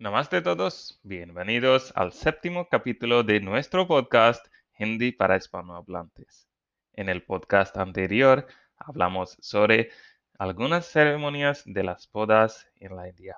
Namaste 0.00 0.40
todos, 0.40 0.98
bienvenidos 1.02 1.92
al 1.94 2.14
séptimo 2.14 2.70
capítulo 2.70 3.22
de 3.22 3.38
nuestro 3.38 3.86
podcast 3.86 4.46
Hindi 4.78 5.12
para 5.12 5.36
hispanohablantes. 5.36 6.48
En 6.94 7.10
el 7.10 7.22
podcast 7.22 7.76
anterior 7.76 8.46
hablamos 8.78 9.36
sobre 9.42 9.90
algunas 10.38 10.86
ceremonias 10.86 11.64
de 11.66 11.82
las 11.82 12.10
bodas 12.10 12.66
en 12.76 12.96
la 12.96 13.10
India. 13.10 13.36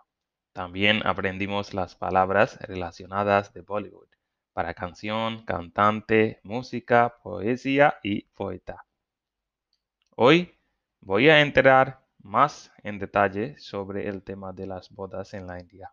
También 0.53 1.05
aprendimos 1.05 1.75
las 1.75 1.97
palabras 1.97 2.61
relacionadas 2.61 3.53
de 3.53 3.63
Bollywood 3.63 4.11
para 4.53 4.73
canción, 4.73 5.45
cantante, 5.45 6.39
música, 6.45 7.17
poesía 7.25 7.99
y 8.05 8.27
poeta. 8.37 8.87
Hoy 10.15 10.57
voy 11.01 11.29
a 11.29 11.41
entrar 11.41 12.07
más 12.21 12.71
en 12.85 13.01
detalle 13.01 13.59
sobre 13.59 14.09
el 14.09 14.23
tema 14.23 14.53
de 14.53 14.69
las 14.69 14.91
bodas 14.91 15.35
en 15.35 15.49
la 15.49 15.59
India. 15.59 15.93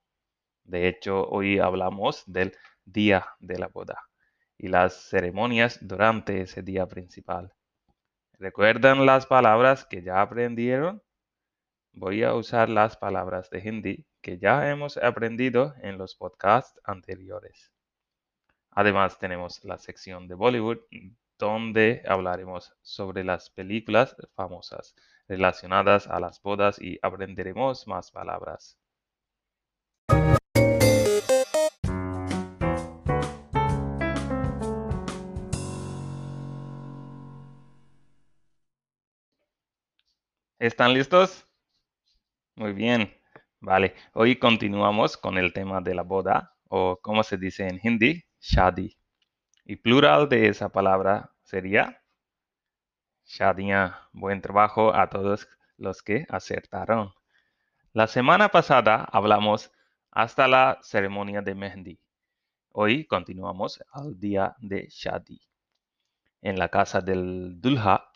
De 0.69 0.87
hecho, 0.87 1.27
hoy 1.27 1.57
hablamos 1.57 2.23
del 2.27 2.55
día 2.85 3.25
de 3.39 3.57
la 3.57 3.69
boda 3.69 4.03
y 4.55 4.67
las 4.67 5.09
ceremonias 5.09 5.79
durante 5.81 6.41
ese 6.41 6.61
día 6.61 6.85
principal. 6.85 7.51
¿Recuerdan 8.33 9.03
las 9.07 9.25
palabras 9.25 9.83
que 9.85 10.03
ya 10.03 10.21
aprendieron? 10.21 11.01
Voy 11.91 12.21
a 12.21 12.35
usar 12.35 12.69
las 12.69 12.97
palabras 12.97 13.49
de 13.49 13.67
Hindi 13.67 14.05
que 14.21 14.37
ya 14.37 14.69
hemos 14.69 14.97
aprendido 14.97 15.73
en 15.81 15.97
los 15.97 16.15
podcasts 16.15 16.79
anteriores. 16.83 17.73
Además 18.69 19.17
tenemos 19.17 19.63
la 19.63 19.79
sección 19.79 20.27
de 20.27 20.35
Bollywood 20.35 20.81
donde 21.39 22.03
hablaremos 22.07 22.77
sobre 22.83 23.23
las 23.23 23.49
películas 23.49 24.15
famosas 24.35 24.93
relacionadas 25.27 26.05
a 26.05 26.19
las 26.19 26.39
bodas 26.43 26.79
y 26.79 26.99
aprenderemos 27.01 27.87
más 27.87 28.11
palabras. 28.11 28.77
¿Están 40.59 40.93
listos? 40.93 41.47
Muy 42.55 42.73
bien. 42.73 43.15
Vale, 43.61 43.95
hoy 44.13 44.35
continuamos 44.35 45.15
con 45.15 45.37
el 45.37 45.53
tema 45.53 45.79
de 45.79 45.95
la 45.95 46.01
boda 46.01 46.53
o 46.67 46.99
como 47.01 47.23
se 47.23 47.37
dice 47.37 47.65
en 47.65 47.79
hindi, 47.81 48.25
shadi. 48.41 48.97
Y 49.63 49.77
plural 49.77 50.27
de 50.27 50.49
esa 50.49 50.67
palabra 50.67 51.31
sería 51.43 52.03
shadia. 53.25 54.09
Buen 54.11 54.41
trabajo 54.41 54.93
a 54.93 55.09
todos 55.09 55.47
los 55.77 56.03
que 56.03 56.25
acertaron. 56.27 57.13
La 57.93 58.07
semana 58.07 58.49
pasada 58.49 59.05
hablamos 59.09 59.71
hasta 60.11 60.49
la 60.49 60.77
ceremonia 60.81 61.41
de 61.41 61.55
Mehndi. 61.55 61.99
Hoy 62.73 63.05
continuamos 63.05 63.81
al 63.93 64.19
día 64.19 64.57
de 64.59 64.89
Shadi. 64.89 65.39
En 66.41 66.59
la 66.59 66.67
casa 66.67 66.99
del 66.99 67.61
Dulha 67.61 68.08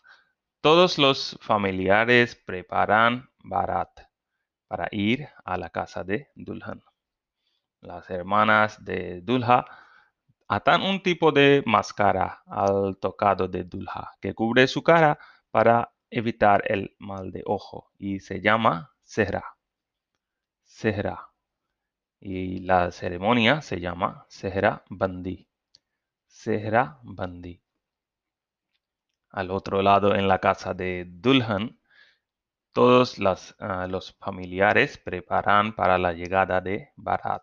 todos 0.64 0.96
los 0.96 1.38
familiares 1.42 2.36
preparan 2.36 3.28
barat 3.44 4.00
para 4.66 4.88
ir 4.92 5.28
a 5.44 5.58
la 5.58 5.68
casa 5.68 6.04
de 6.04 6.30
Dulhan. 6.34 6.82
Las 7.82 8.08
hermanas 8.08 8.82
de 8.82 9.20
Dulha 9.20 9.66
atan 10.48 10.80
un 10.80 11.02
tipo 11.02 11.32
de 11.32 11.62
máscara 11.66 12.42
al 12.46 12.96
tocado 12.96 13.46
de 13.46 13.64
Dulha 13.64 14.12
que 14.22 14.32
cubre 14.32 14.66
su 14.66 14.82
cara 14.82 15.18
para 15.50 15.92
evitar 16.08 16.62
el 16.66 16.96
mal 16.98 17.30
de 17.30 17.42
ojo 17.44 17.90
y 17.98 18.20
se 18.20 18.40
llama 18.40 18.90
Sehra. 19.02 19.44
Sehra. 20.62 21.28
Y 22.20 22.60
la 22.60 22.90
ceremonia 22.90 23.60
se 23.60 23.80
llama 23.80 24.24
Sehra 24.30 24.82
Bandi. 24.88 25.46
Sehra 26.26 27.00
Bandi. 27.02 27.63
Al 29.34 29.50
otro 29.50 29.82
lado, 29.82 30.14
en 30.14 30.28
la 30.28 30.38
casa 30.38 30.74
de 30.74 31.06
Dulhan, 31.08 31.80
todos 32.72 33.18
ah, 33.58 33.88
los 33.88 34.14
familiares 34.20 34.96
preparan 34.96 35.74
para 35.74 35.98
la 35.98 36.12
llegada 36.12 36.60
de 36.60 36.92
Barat 36.94 37.42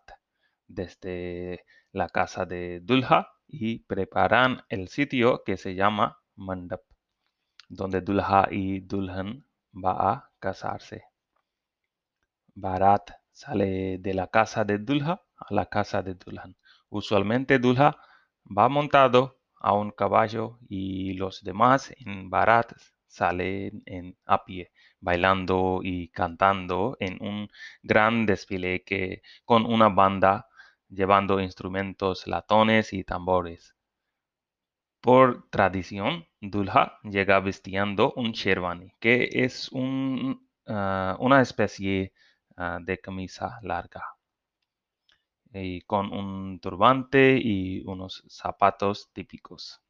desde 0.66 1.66
la 1.92 2.08
casa 2.08 2.46
de 2.46 2.80
Dulha 2.80 3.28
y 3.46 3.80
preparan 3.80 4.62
el 4.70 4.88
sitio 4.88 5.44
que 5.44 5.58
se 5.58 5.74
llama 5.74 6.18
Mandap, 6.34 6.80
donde 7.68 8.00
Dulha 8.00 8.48
y 8.50 8.80
Dulhan 8.80 9.46
va 9.74 10.12
a 10.12 10.30
casarse. 10.38 11.04
Barat 12.54 13.10
sale 13.32 13.98
de 13.98 14.14
la 14.14 14.28
casa 14.28 14.64
de 14.64 14.78
Dulha 14.78 15.20
a 15.36 15.54
la 15.54 15.66
casa 15.66 16.02
de 16.02 16.14
Dulhan. 16.14 16.56
Usualmente 16.88 17.58
Dulha 17.58 17.98
va 18.46 18.70
montado 18.70 19.41
a 19.62 19.72
un 19.74 19.92
caballo 19.92 20.58
y 20.68 21.14
los 21.14 21.42
demás 21.42 21.92
en 21.98 22.28
Barat 22.30 22.72
salen 23.06 23.82
en, 23.86 24.16
a 24.26 24.44
pie, 24.44 24.72
bailando 25.00 25.80
y 25.82 26.08
cantando 26.08 26.96
en 27.00 27.18
un 27.22 27.48
gran 27.82 28.26
desfile 28.26 28.82
que, 28.84 29.22
con 29.44 29.64
una 29.66 29.88
banda 29.88 30.48
llevando 30.88 31.40
instrumentos 31.40 32.26
latones 32.26 32.92
y 32.92 33.04
tambores. 33.04 33.74
Por 35.00 35.48
tradición, 35.50 36.26
Dulha 36.40 36.98
llega 37.04 37.40
vistiendo 37.40 38.12
un 38.16 38.32
sherwani, 38.32 38.94
que 39.00 39.28
es 39.32 39.70
un, 39.72 40.48
ah, 40.66 41.16
una 41.20 41.40
especie 41.40 42.12
ah, 42.56 42.78
de 42.80 42.98
camisa 42.98 43.58
larga 43.62 44.02
y 45.52 45.82
con 45.82 46.12
un 46.12 46.58
turbante 46.60 47.38
y 47.42 47.82
unos 47.84 48.24
zapatos 48.28 49.10
típicos. 49.12 49.82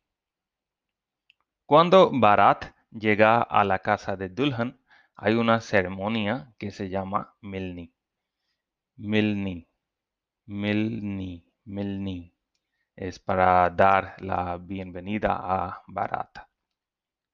Cuando 1.66 2.10
Barat 2.12 2.74
llega 2.90 3.42
a 3.42 3.64
la 3.64 3.78
casa 3.78 4.16
de 4.16 4.28
Dulhan, 4.28 4.78
hay 5.14 5.34
una 5.34 5.60
ceremonia 5.60 6.52
que 6.58 6.70
se 6.70 6.88
llama 6.88 7.34
Milni. 7.40 7.92
Milni, 8.96 9.68
Milni, 10.46 11.46
Milni. 11.64 12.34
Es 12.96 13.18
para 13.18 13.70
dar 13.70 14.16
la 14.20 14.58
bienvenida 14.58 15.38
a 15.40 15.82
Barat. 15.86 16.38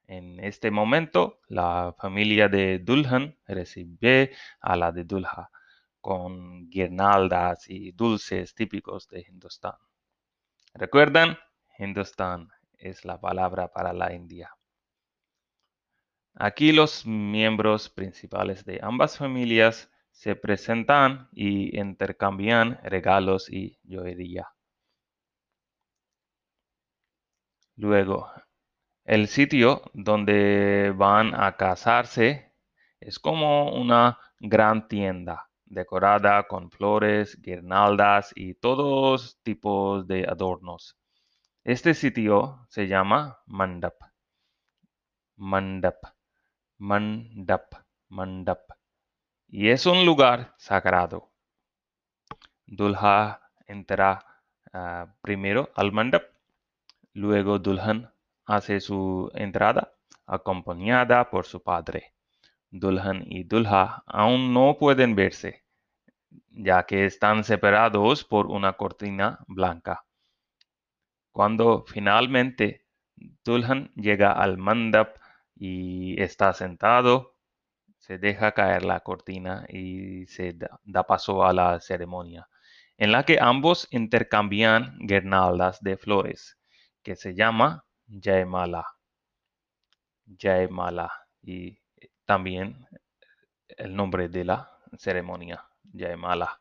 En 0.06 0.38
este 0.42 0.70
momento, 0.70 1.40
la 1.48 1.94
familia 1.98 2.48
de 2.48 2.78
Dulhan 2.78 3.36
recibe 3.46 4.32
a 4.60 4.76
la 4.76 4.92
de 4.92 5.04
Dulha 5.04 5.50
con 6.00 6.68
guirnaldas 6.70 7.68
y 7.68 7.92
dulces 7.92 8.54
típicos 8.54 9.08
de 9.08 9.24
Hindustán. 9.28 9.74
¿Recuerdan? 10.74 11.38
Hindustán 11.78 12.48
es 12.78 13.04
la 13.04 13.20
palabra 13.20 13.68
para 13.68 13.92
la 13.92 14.12
India. 14.12 14.50
Aquí 16.34 16.72
los 16.72 17.04
miembros 17.04 17.88
principales 17.88 18.64
de 18.64 18.78
ambas 18.82 19.18
familias 19.18 19.90
se 20.10 20.36
presentan 20.36 21.28
y 21.32 21.78
intercambian 21.78 22.80
regalos 22.84 23.50
y 23.50 23.78
joyería. 23.88 24.48
Luego, 27.76 28.30
el 29.04 29.28
sitio 29.28 29.82
donde 29.94 30.92
van 30.96 31.34
a 31.34 31.56
casarse 31.56 32.52
es 33.00 33.18
como 33.18 33.72
una 33.72 34.18
gran 34.40 34.86
tienda 34.88 35.47
decorada 35.70 36.46
con 36.48 36.70
flores, 36.70 37.40
guirnaldas 37.40 38.32
y 38.34 38.54
todos 38.54 39.38
tipos 39.42 40.06
de 40.06 40.26
adornos. 40.26 40.96
Este 41.64 41.94
sitio 41.94 42.66
se 42.68 42.88
llama 42.88 43.38
Mandap. 43.46 44.00
Mandap. 45.36 45.96
Mandap. 46.78 47.74
Mandap. 48.08 48.70
Y 49.48 49.68
es 49.68 49.86
un 49.86 50.04
lugar 50.06 50.54
sagrado. 50.58 51.30
Dulha 52.66 53.40
entra 53.66 54.24
ah, 54.72 55.14
primero 55.20 55.70
al 55.74 55.92
Mandap. 55.92 56.24
Luego 57.12 57.58
Dulhan 57.58 58.12
hace 58.46 58.80
su 58.80 59.30
entrada 59.34 59.92
acompañada 60.26 61.30
por 61.30 61.46
su 61.46 61.62
padre. 61.62 62.14
Dulhan 62.70 63.24
y 63.26 63.44
Dulha 63.44 64.02
aún 64.06 64.52
no 64.52 64.76
pueden 64.78 65.14
verse, 65.14 65.64
ya 66.50 66.84
que 66.84 67.06
están 67.06 67.44
separados 67.44 68.24
por 68.24 68.46
una 68.46 68.74
cortina 68.74 69.38
blanca. 69.46 70.04
Cuando 71.32 71.84
finalmente 71.86 72.84
Dulhan 73.44 73.90
llega 73.94 74.32
al 74.32 74.58
mandap 74.58 75.16
y 75.54 76.20
está 76.20 76.52
sentado, 76.52 77.38
se 77.98 78.18
deja 78.18 78.52
caer 78.52 78.84
la 78.84 79.00
cortina 79.00 79.66
y 79.68 80.26
se 80.26 80.54
da, 80.84 81.02
paso 81.04 81.44
a 81.44 81.52
la 81.52 81.80
ceremonia, 81.80 82.48
en 82.96 83.12
la 83.12 83.24
que 83.24 83.38
ambos 83.40 83.88
intercambian 83.90 84.98
guirnaldas 85.00 85.82
de 85.82 85.96
flores, 85.96 86.58
que 87.02 87.16
se 87.16 87.34
llama 87.34 87.84
Jaimala. 88.08 88.86
Jaimala. 90.38 91.10
Y 91.42 91.78
también 92.28 92.86
el 93.68 93.96
nombre 93.96 94.28
de 94.28 94.44
la 94.44 94.70
ceremonia, 94.98 95.64
Yaemala. 95.94 96.60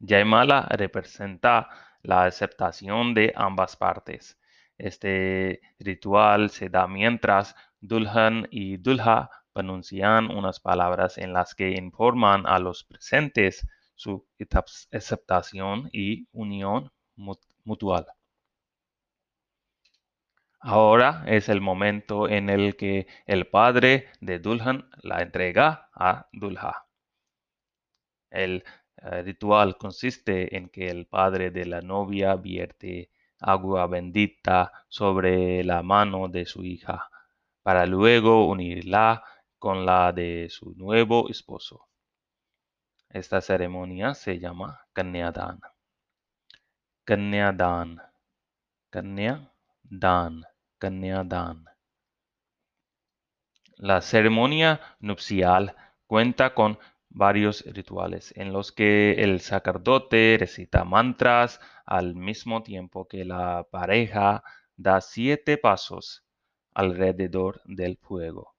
Jaimala 0.00 0.66
representa 0.70 1.68
la 2.02 2.24
aceptación 2.24 3.12
de 3.12 3.30
ambas 3.36 3.76
partes. 3.76 4.38
Este 4.78 5.60
ritual 5.78 6.48
se 6.48 6.70
da 6.70 6.86
mientras 6.86 7.54
Dulhan 7.78 8.48
y 8.50 8.78
Dulha 8.78 9.28
pronuncian 9.52 10.30
unas 10.34 10.60
palabras 10.60 11.18
en 11.18 11.34
las 11.34 11.54
que 11.54 11.72
informan 11.72 12.46
a 12.46 12.58
los 12.58 12.82
presentes 12.84 13.68
su 13.94 14.26
aceptación 14.92 15.90
y 15.92 16.26
unión 16.32 16.90
mutual. 17.64 18.06
Ahora 20.62 21.24
es 21.26 21.48
el 21.48 21.62
momento 21.62 22.28
en 22.28 22.50
el 22.50 22.76
que 22.76 23.06
el 23.26 23.46
padre 23.46 24.08
de 24.20 24.38
Dulhan 24.38 24.90
la 25.02 25.22
entrega 25.22 25.88
a 25.94 26.28
Dulha. 26.32 26.86
El 28.30 28.64
eh, 28.98 29.22
ritual 29.22 29.78
consiste 29.78 30.54
en 30.56 30.68
que 30.68 30.88
el 30.88 31.06
padre 31.06 31.50
de 31.50 31.64
la 31.64 31.80
novia 31.80 32.36
vierte 32.36 33.10
agua 33.40 33.86
bendita 33.86 34.70
sobre 34.88 35.64
la 35.64 35.82
mano 35.82 36.28
de 36.28 36.44
su 36.44 36.62
hija, 36.62 37.10
para 37.62 37.86
luego 37.86 38.46
unirla 38.46 39.24
con 39.58 39.86
la 39.86 40.12
de 40.12 40.48
su 40.50 40.74
nuevo 40.76 41.30
esposo. 41.30 41.88
Esta 43.08 43.40
ceremonia 43.40 44.12
se 44.14 44.38
llama 44.38 44.86
Kanyadan. 44.92 45.60
Kanyadan. 47.04 48.00
Kanyadan. 48.90 50.49
La 53.76 54.00
ceremonia 54.00 54.80
nupcial 55.00 55.76
cuenta 56.06 56.54
con 56.54 56.78
varios 57.08 57.64
rituales 57.66 58.32
en 58.36 58.52
los 58.52 58.72
que 58.72 59.12
el 59.12 59.40
sacerdote 59.40 60.36
recita 60.38 60.84
mantras 60.84 61.60
al 61.84 62.14
mismo 62.14 62.62
tiempo 62.62 63.08
que 63.08 63.24
la 63.24 63.66
pareja 63.70 64.42
da 64.76 65.00
siete 65.00 65.58
pasos 65.58 66.24
alrededor 66.74 67.60
del 67.64 67.96
fuego. 67.98 68.54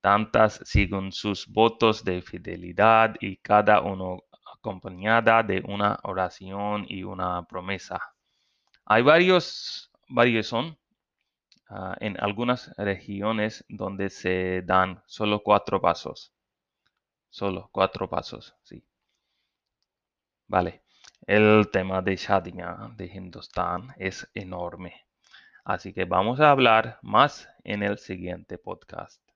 Tantas 0.00 0.60
según 0.64 1.12
sus 1.12 1.46
votos 1.46 2.04
de 2.04 2.22
fidelidad 2.22 3.16
y 3.20 3.36
cada 3.38 3.80
uno 3.80 4.24
acompañada 4.56 5.42
de 5.42 5.62
una 5.66 5.98
oración 6.04 6.86
y 6.88 7.02
una 7.02 7.46
promesa. 7.46 8.00
Hay 8.84 9.02
varios, 9.02 9.90
varios 10.08 10.46
son 10.46 10.79
Ah, 11.72 11.96
en 12.00 12.20
algunas 12.20 12.74
regiones 12.76 13.64
donde 13.68 14.10
se 14.10 14.62
dan 14.62 15.02
solo 15.06 15.42
cuatro 15.42 15.80
pasos. 15.80 16.32
Solo 17.30 17.70
cuatro 17.72 18.10
pasos, 18.10 18.56
sí. 18.64 18.84
Vale. 20.48 20.82
El 21.26 21.70
tema 21.70 22.02
de 22.02 22.16
Shadiya 22.16 22.90
de 22.96 23.06
Hindustán 23.06 23.94
es 23.98 24.28
enorme. 24.34 25.06
Así 25.64 25.92
que 25.92 26.04
vamos 26.06 26.40
a 26.40 26.50
hablar 26.50 26.98
más 27.02 27.48
en 27.62 27.84
el 27.84 27.98
siguiente 27.98 28.58
podcast. 28.58 29.29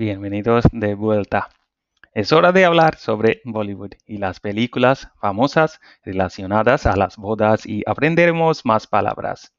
Bienvenidos 0.00 0.64
de 0.72 0.94
vuelta. 0.94 1.50
Es 2.14 2.32
hora 2.32 2.52
de 2.52 2.64
hablar 2.64 2.96
sobre 2.96 3.42
Bollywood 3.44 3.92
y 4.06 4.16
las 4.16 4.40
películas 4.40 5.10
famosas 5.20 5.78
relacionadas 6.02 6.86
a 6.86 6.96
las 6.96 7.18
bodas 7.18 7.66
y 7.66 7.82
aprenderemos 7.84 8.64
más 8.64 8.86
palabras. 8.86 9.52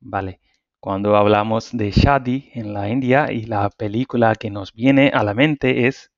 Vale, 0.00 0.40
cuando 0.80 1.14
hablamos 1.14 1.70
de 1.70 1.92
Shadi 1.92 2.50
en 2.54 2.74
la 2.74 2.88
India 2.88 3.30
y 3.30 3.44
la 3.44 3.70
película 3.70 4.34
que 4.34 4.50
nos 4.50 4.72
viene 4.72 5.12
a 5.14 5.22
la 5.22 5.32
mente 5.32 5.86
es, 5.86 6.10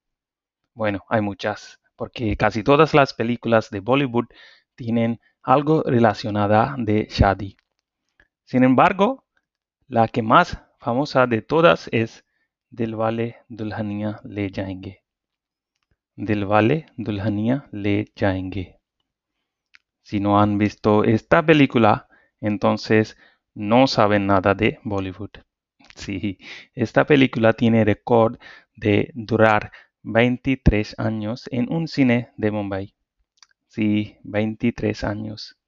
bueno, 0.73 1.05
hay 1.11 1.21
muchas, 1.21 1.83
porque 1.97 2.39
casi 2.39 2.63
todas 2.63 2.95
las 2.95 3.13
películas 3.13 3.69
de 3.69 3.81
Bollywood 3.81 4.25
tienen 4.75 5.21
algo 5.43 5.83
relacionada 5.83 6.77
de 6.79 7.09
Shadi. 7.11 7.59
Sin 8.45 8.65
embargo, 8.65 9.27
la 9.87 10.09
que 10.09 10.23
más 10.23 10.63
famosa 10.79 11.27
de 11.27 11.43
todas 11.43 11.91
es 11.93 12.25
Dilwale 12.82 13.32
Dulhania 13.52 14.16
le 14.38 14.50
जाएंगे 14.58 14.96
दिलवाले 16.18 16.84
दुल्हनिया 17.00 17.62
le 17.86 17.96
जाएंगे 18.18 18.66
Si 20.10 20.20
no 20.20 20.40
han 20.42 20.58
visto 20.58 21.04
esta 21.04 21.46
película, 21.46 22.08
entonces 22.42 23.16
no 23.54 23.86
saben 23.86 24.26
nada 24.26 24.56
de 24.56 24.80
Bollywood. 24.84 25.30
Sí, 25.96 26.40
esta 26.74 27.06
película 27.06 27.54
tiene 27.54 27.86
récord 27.86 28.40
de 28.76 29.12
durar 29.14 29.72
23 30.02 30.98
años 30.98 31.48
en 31.52 31.72
un 31.72 31.88
cine 31.88 32.32
de 32.38 32.50
Mumbai. 32.50 32.96
Sí, 33.68 34.18
23 34.24 35.04
años. 35.04 35.60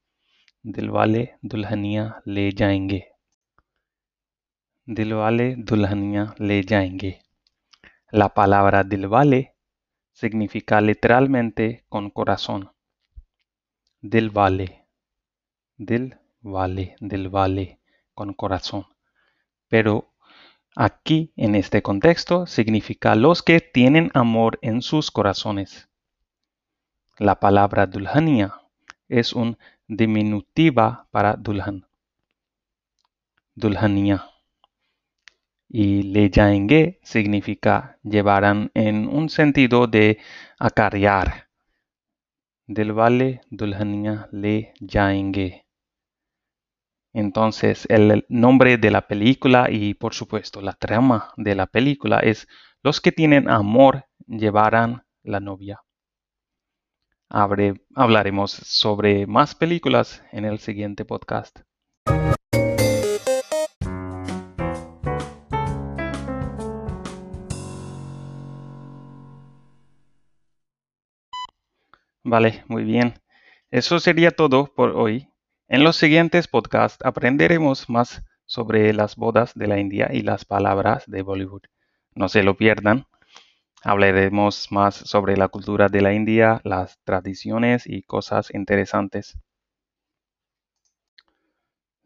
Dilwale 0.64 1.38
Dulhania 1.44 2.22
Le 2.26 2.52
Jaenge. 2.52 3.12
Dilwale 4.89 5.57
Dulhania 5.57 6.33
le 6.39 6.63
jaenge. 6.63 7.21
La 8.13 8.29
palabra 8.29 8.85
Dilwale 8.85 9.57
significa 10.13 10.81
literalmente 10.81 11.85
con 11.89 12.11
corazón. 12.11 12.71
Dilwale. 14.01 14.87
Dilwale, 15.77 16.95
Dilwale, 17.01 17.81
con 18.15 18.33
corazón. 18.35 18.87
Pero 19.67 20.15
aquí, 20.77 21.33
en 21.35 21.57
este 21.57 21.83
contexto, 21.83 22.47
significa 22.47 23.17
los 23.17 23.43
que 23.43 23.61
tienen 23.61 24.13
amor 24.15 24.57
en 24.63 24.83
sus 24.83 25.11
corazones. 25.11 25.89
La 27.19 27.41
palabra 27.41 27.89
Dulhania 27.89 28.55
es 29.09 29.33
un 29.33 29.59
diminutiva 29.89 31.09
para 31.11 31.35
Dulhan. 31.35 31.89
Dulhania 33.57 34.31
y 35.69 36.03
le 36.03 36.31
jaenge 36.33 37.01
significa 37.03 37.99
llevarán 38.03 38.71
en 38.75 39.09
un 39.09 39.29
sentido 39.29 39.87
de 39.87 40.19
acarrear. 40.59 41.49
Del 42.67 42.93
vale 42.93 43.41
dulhania 43.51 44.29
le 44.33 44.75
jaenge. 44.81 45.67
Entonces 47.13 47.87
el 47.89 48.27
nombre 48.29 48.77
de 48.77 48.91
la 48.91 49.07
película 49.09 49.69
y 49.71 49.95
por 49.95 50.15
supuesto 50.15 50.61
la 50.61 50.75
trama 50.75 51.33
de 51.37 51.55
la 51.55 51.67
película 51.67 52.21
es 52.21 52.47
Los 52.83 53.01
que 53.01 53.11
tienen 53.13 53.49
amor 53.49 54.05
llevarán 54.27 55.05
la 55.23 55.41
novia. 55.41 55.81
hablaremos 57.29 58.53
sobre 58.53 59.27
más 59.27 59.55
películas 59.55 60.23
en 60.31 60.45
el 60.45 60.59
siguiente 60.59 61.05
podcast. 61.05 61.61
Vale, 72.27 72.63
muy 72.69 72.85
bien. 72.85 73.15
Eso 73.71 73.99
sería 74.01 74.31
todo 74.31 74.67
por 74.75 74.91
hoy. 74.91 75.31
En 75.67 75.83
los 75.83 75.97
siguientes 75.97 76.47
podcasts 76.47 77.03
aprenderemos 77.03 77.89
más 77.89 78.23
sobre 78.45 78.93
las 78.93 79.17
bodas 79.17 79.55
de 79.55 79.67
la 79.67 79.79
India 79.79 80.11
y 80.13 80.21
las 80.21 80.45
palabras 80.45 81.05
de 81.07 81.23
Bollywood. 81.23 81.63
No 82.15 82.29
se 82.29 82.43
lo 82.43 82.55
pierdan. 82.55 83.07
Hablaremos 83.85 84.73
más 84.73 84.95
sobre 84.97 85.37
la 85.39 85.49
cultura 85.49 85.89
de 85.89 86.03
la 86.03 86.15
India, 86.15 86.61
las 86.65 86.99
tradiciones 87.05 87.87
y 87.87 88.03
cosas 88.03 88.55
interesantes. 88.55 89.39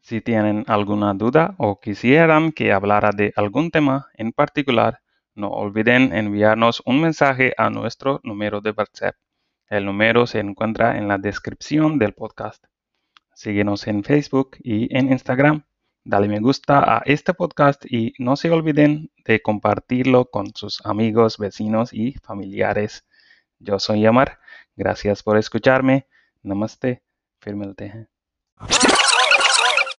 Si 0.03 0.21
tienen 0.21 0.65
alguna 0.67 1.15
duda 1.15 1.55
o 1.57 1.81
quisieran 1.81 2.53
que 2.53 2.71
hablara 2.73 3.13
de 3.13 3.33
algún 3.35 3.71
tema 3.71 4.09
en 4.13 4.33
particular, 4.33 5.01
no 5.35 5.49
olviden 5.49 6.13
enviarnos 6.15 6.83
un 6.85 7.01
mensaje 7.01 7.55
a 7.57 7.71
nuestro 7.71 8.21
número 8.23 8.61
de 8.61 8.73
WhatsApp 8.73 9.17
el 9.71 9.87
número 9.87 10.27
se 10.27 10.41
encuentra 10.41 10.99
en 10.99 11.09
la 11.09 11.17
descripción 11.17 11.99
del 11.99 12.13
podcast. 12.13 12.65
Síguenos 13.35 13.87
en 13.87 14.03
Facebook 14.03 14.57
y 14.59 14.95
en 14.97 15.13
Instagram. 15.13 15.65
Dale 16.05 16.29
me 16.29 16.41
gusta 16.41 16.97
a 16.97 17.03
este 17.07 17.35
podcast 17.35 17.85
y 17.87 18.13
no 18.19 18.37
se 18.37 18.51
olviden 18.51 19.11
de 19.25 19.41
compartirlo 19.41 20.25
con 20.25 20.49
sus 20.55 20.85
amigos, 20.85 21.39
vecinos 21.39 21.93
y 21.93 22.15
familiares. 22.15 23.07
Yo 23.61 23.79
soy 23.79 24.03
Yamar. 24.03 24.41
Gracias 24.77 25.23
por 25.23 25.39
escucharme. 25.39 26.09
Namaste. 26.43 27.03
Firme 27.41 27.67
el. 27.67 28.09